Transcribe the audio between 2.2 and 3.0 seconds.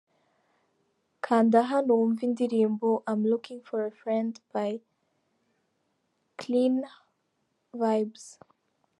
indirimbo